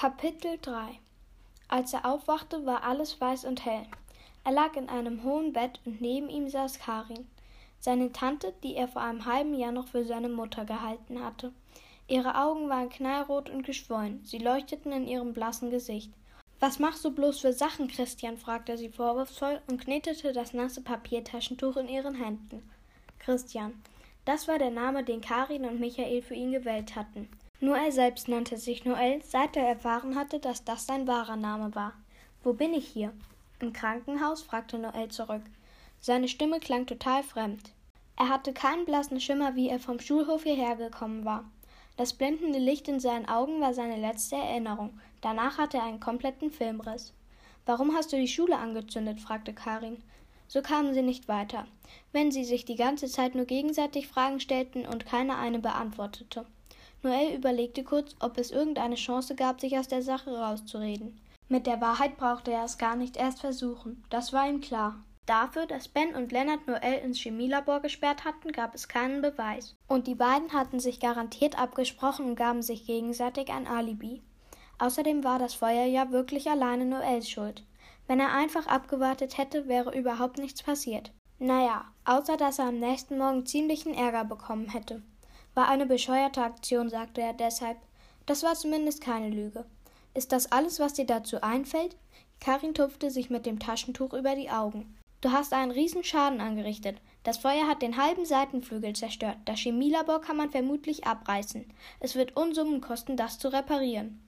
[0.00, 0.98] Kapitel 3
[1.68, 3.84] Als er aufwachte, war alles weiß und hell.
[4.44, 7.28] Er lag in einem hohen Bett und neben ihm saß Karin,
[7.80, 11.52] seine Tante, die er vor einem halben Jahr noch für seine Mutter gehalten hatte.
[12.08, 16.10] Ihre Augen waren knallrot und geschwollen, sie leuchteten in ihrem blassen Gesicht.
[16.60, 18.38] Was machst du bloß für Sachen, Christian?
[18.38, 22.62] fragte sie vorwurfsvoll und knetete das nasse Papiertaschentuch in ihren Händen.
[23.18, 23.74] Christian.
[24.24, 27.28] Das war der Name, den Karin und Michael für ihn gewählt hatten.
[27.62, 31.92] Er selbst nannte sich Noel, seit er erfahren hatte, dass das sein wahrer Name war.
[32.44, 33.12] Wo bin ich hier?
[33.58, 34.42] Im Krankenhaus?
[34.42, 35.42] fragte Noel zurück.
[36.00, 37.72] Seine Stimme klang total fremd.
[38.16, 41.50] Er hatte keinen blassen Schimmer, wie er vom Schulhof hierher gekommen war.
[41.96, 44.98] Das blendende Licht in seinen Augen war seine letzte Erinnerung.
[45.20, 47.12] Danach hatte er einen kompletten Filmriss.
[47.66, 49.20] Warum hast du die Schule angezündet?
[49.20, 50.02] fragte Karin.
[50.46, 51.66] So kamen sie nicht weiter,
[52.12, 56.46] wenn sie sich die ganze Zeit nur gegenseitig Fragen stellten und keiner eine beantwortete.
[57.02, 61.20] Noel überlegte kurz, ob es irgendeine Chance gab, sich aus der Sache rauszureden.
[61.48, 65.02] Mit der Wahrheit brauchte er es gar nicht erst versuchen, das war ihm klar.
[65.26, 69.76] Dafür, dass Ben und Lennart Noel ins Chemielabor gesperrt hatten, gab es keinen Beweis.
[69.86, 74.22] Und die beiden hatten sich garantiert abgesprochen und gaben sich gegenseitig ein Alibi.
[74.78, 77.64] Außerdem war das Feuer ja wirklich alleine Noels Schuld.
[78.06, 81.12] Wenn er einfach abgewartet hätte, wäre überhaupt nichts passiert.
[81.38, 85.02] Naja, außer dass er am nächsten Morgen ziemlichen Ärger bekommen hätte.
[85.60, 87.76] War eine bescheuerte Aktion, sagte er deshalb.
[88.24, 89.66] Das war zumindest keine Lüge.
[90.14, 91.98] Ist das alles, was dir dazu einfällt?
[92.40, 94.96] Karin tupfte sich mit dem Taschentuch über die Augen.
[95.20, 96.96] Du hast einen riesen Schaden angerichtet.
[97.24, 99.36] Das Feuer hat den halben Seitenflügel zerstört.
[99.44, 101.70] Das Chemielabor kann man vermutlich abreißen.
[101.98, 104.18] Es wird Unsummen kosten, das zu reparieren.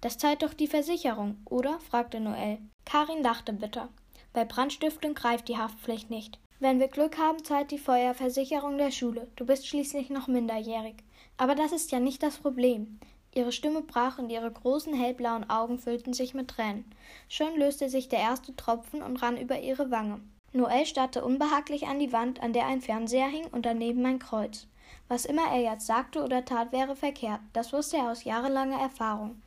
[0.00, 1.78] Das zahlt doch die Versicherung, oder?
[1.78, 2.58] fragte Noel.
[2.84, 3.90] Karin lachte bitter.
[4.32, 6.40] Bei Brandstiftung greift die Haftpflicht nicht.
[6.62, 9.28] Wenn wir Glück haben, zahlt die Feuerversicherung der Schule.
[9.36, 10.96] Du bist schließlich noch minderjährig.
[11.38, 13.00] Aber das ist ja nicht das Problem.
[13.34, 16.84] Ihre Stimme brach und ihre großen hellblauen Augen füllten sich mit Tränen.
[17.30, 20.20] Schon löste sich der erste Tropfen und rann über ihre Wange.
[20.52, 24.66] Noel starrte unbehaglich an die Wand, an der ein Fernseher hing und daneben ein Kreuz.
[25.08, 27.40] Was immer er jetzt sagte oder tat, wäre verkehrt.
[27.54, 29.40] Das wusste er aus jahrelanger Erfahrung.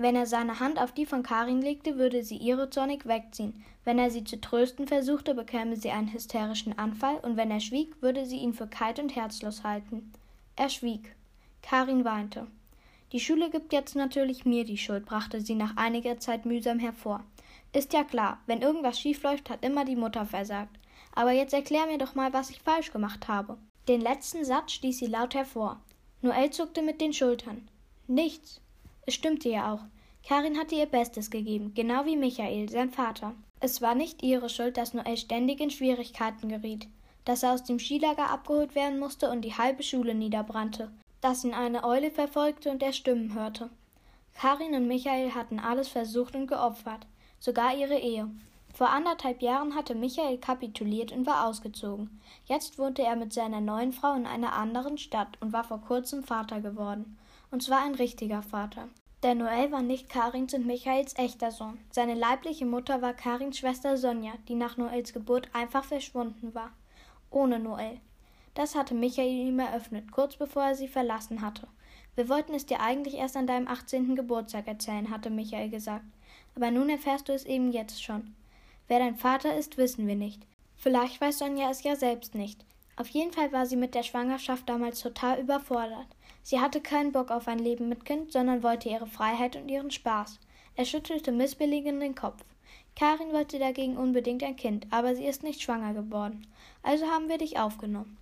[0.00, 3.64] Wenn er seine Hand auf die von Karin legte, würde sie ihre zornig wegziehen.
[3.84, 8.00] Wenn er sie zu trösten versuchte, bekäme sie einen hysterischen Anfall, und wenn er schwieg,
[8.00, 10.12] würde sie ihn für kalt und herzlos halten.
[10.54, 11.16] Er schwieg.
[11.62, 12.46] Karin weinte.
[13.10, 17.24] Die Schule gibt jetzt natürlich mir die Schuld, brachte sie nach einiger Zeit mühsam hervor.
[17.72, 20.78] Ist ja klar, wenn irgendwas schiefläuft, hat immer die Mutter versagt.
[21.14, 23.58] Aber jetzt erklär mir doch mal, was ich falsch gemacht habe.
[23.88, 25.80] Den letzten Satz stieß sie laut hervor.
[26.22, 27.68] Noel zuckte mit den Schultern.
[28.06, 28.60] Nichts.
[29.08, 29.80] Es stimmte ja auch.
[30.22, 33.34] Karin hatte ihr Bestes gegeben, genau wie Michael, sein Vater.
[33.58, 36.86] Es war nicht ihre Schuld, dass Noel ständig in Schwierigkeiten geriet,
[37.24, 40.90] dass er aus dem Skilager abgeholt werden musste und die halbe Schule niederbrannte,
[41.22, 43.70] dass ihn eine Eule verfolgte und er Stimmen hörte.
[44.34, 47.06] Karin und Michael hatten alles versucht und geopfert,
[47.40, 48.28] sogar ihre Ehe.
[48.74, 52.20] Vor anderthalb Jahren hatte Michael kapituliert und war ausgezogen.
[52.44, 56.24] Jetzt wohnte er mit seiner neuen Frau in einer anderen Stadt und war vor kurzem
[56.24, 57.16] Vater geworden
[57.50, 58.88] und zwar ein richtiger Vater.
[59.22, 61.78] Der Noel war nicht Karins und Michaels echter Sohn.
[61.90, 66.70] Seine leibliche Mutter war Karins Schwester Sonja, die nach Noels Geburt einfach verschwunden war.
[67.30, 68.00] Ohne Noel.
[68.54, 71.66] Das hatte Michael ihm eröffnet, kurz bevor er sie verlassen hatte.
[72.14, 74.16] Wir wollten es dir eigentlich erst an deinem 18.
[74.16, 76.04] Geburtstag erzählen, hatte Michael gesagt.
[76.54, 78.34] Aber nun erfährst du es eben jetzt schon.
[78.88, 80.46] Wer dein Vater ist, wissen wir nicht.
[80.76, 82.64] Vielleicht weiß Sonja es ja selbst nicht.
[82.96, 86.06] Auf jeden Fall war sie mit der Schwangerschaft damals total überfordert.
[86.48, 89.90] Sie hatte keinen Bock auf ein Leben mit Kind, sondern wollte ihre Freiheit und ihren
[89.90, 90.40] Spaß.
[90.76, 92.42] Er schüttelte missbilligend den Kopf.
[92.96, 96.46] Karin wollte dagegen unbedingt ein Kind, aber sie ist nicht schwanger geworden.
[96.82, 98.16] Also haben wir dich aufgenommen.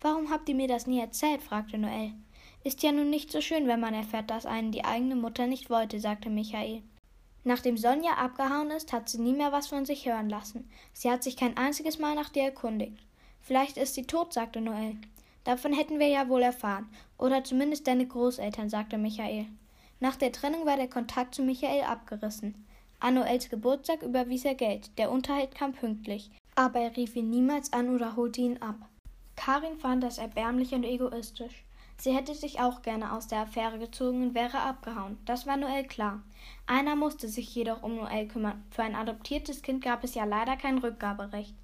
[0.00, 1.40] Warum habt ihr mir das nie erzählt?
[1.40, 2.14] fragte Noel.
[2.64, 5.70] Ist ja nun nicht so schön, wenn man erfährt, dass einen die eigene Mutter nicht
[5.70, 6.82] wollte, sagte Michael.
[7.44, 10.68] Nachdem Sonja abgehauen ist, hat sie nie mehr was von sich hören lassen.
[10.94, 12.98] Sie hat sich kein einziges Mal nach dir erkundigt.
[13.40, 14.96] Vielleicht ist sie tot, sagte Noel.
[15.48, 16.90] Davon hätten wir ja wohl erfahren.
[17.16, 19.46] Oder zumindest deine Großeltern, sagte Michael.
[19.98, 22.66] Nach der Trennung war der Kontakt zu Michael abgerissen.
[23.00, 24.90] An Noels Geburtstag überwies er Geld.
[24.98, 26.30] Der Unterhalt kam pünktlich.
[26.54, 28.76] Aber er rief ihn niemals an oder holte ihn ab.
[29.36, 31.64] Karin fand das erbärmlich und egoistisch.
[31.96, 35.16] Sie hätte sich auch gerne aus der Affäre gezogen und wäre abgehauen.
[35.24, 36.20] Das war Noel klar.
[36.66, 38.62] Einer musste sich jedoch um Noel kümmern.
[38.70, 41.54] Für ein adoptiertes Kind gab es ja leider kein Rückgaberecht.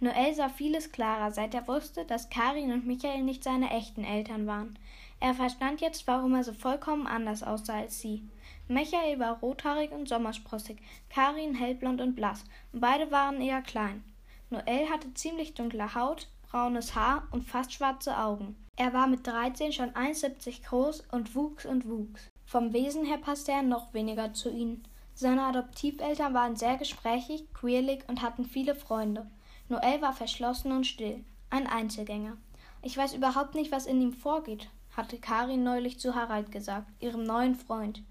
[0.00, 4.46] Noel sah vieles klarer, seit er wusste, dass Karin und Michael nicht seine echten Eltern
[4.46, 4.78] waren.
[5.18, 8.22] Er verstand jetzt, warum er so vollkommen anders aussah als sie.
[8.68, 10.78] Michael war rothaarig und sommersprossig,
[11.10, 14.04] Karin hellblond und blass, und beide waren eher klein.
[14.50, 18.54] Noel hatte ziemlich dunkle Haut, braunes Haar und fast schwarze Augen.
[18.76, 22.30] Er war mit 13 schon 1,70 groß und wuchs und wuchs.
[22.46, 24.84] Vom Wesen her passte er noch weniger zu ihnen.
[25.14, 29.26] Seine Adoptiveltern waren sehr gesprächig, quirlig und hatten viele Freunde.
[29.68, 32.36] Noel war verschlossen und still, ein Einzelgänger.
[32.82, 37.24] Ich weiß überhaupt nicht, was in ihm vorgeht, hatte Karin neulich zu Harald gesagt, ihrem
[37.24, 38.02] neuen Freund.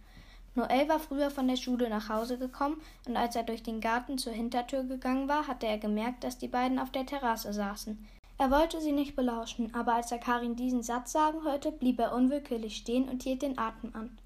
[0.56, 4.18] Noel war früher von der Schule nach Hause gekommen, und als er durch den Garten
[4.18, 8.07] zur Hintertür gegangen war, hatte er gemerkt, dass die beiden auf der Terrasse saßen.
[8.39, 12.13] Er wollte sie nicht belauschen, aber als er Karin diesen Satz sagen hörte, blieb er
[12.13, 14.18] unwillkürlich stehen und hielt den Atem an.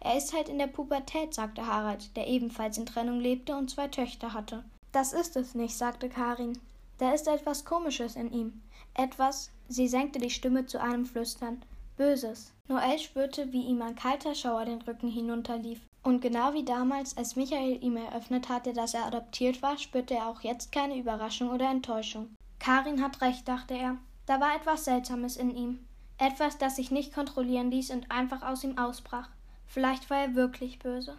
[0.00, 3.86] Er ist halt in der Pubertät, sagte Harald, der ebenfalls in Trennung lebte und zwei
[3.86, 4.64] Töchter hatte.
[4.92, 6.58] Das ist es nicht, sagte Karin.
[7.00, 8.60] Da ist etwas Komisches in ihm.
[8.92, 11.64] Etwas, sie senkte die Stimme zu einem Flüstern,
[11.96, 12.52] Böses.
[12.68, 15.80] Noel spürte, wie ihm ein kalter Schauer den Rücken hinunterlief.
[16.02, 20.28] Und genau wie damals, als Michael ihm eröffnet hatte, dass er adoptiert war, spürte er
[20.28, 22.36] auch jetzt keine Überraschung oder Enttäuschung.
[22.58, 23.96] Karin hat recht, dachte er.
[24.26, 25.86] Da war etwas Seltsames in ihm.
[26.18, 29.30] Etwas, das sich nicht kontrollieren ließ und einfach aus ihm ausbrach.
[29.64, 31.16] Vielleicht war er wirklich böse.